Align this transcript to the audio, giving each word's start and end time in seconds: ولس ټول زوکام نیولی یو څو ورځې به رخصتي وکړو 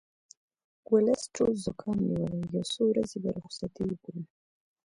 ولس 0.91 1.21
ټول 1.35 1.51
زوکام 1.65 1.97
نیولی 2.07 2.41
یو 2.53 2.63
څو 2.73 2.81
ورځې 2.91 3.17
به 3.23 3.29
رخصتي 3.37 3.83
وکړو 3.87 4.23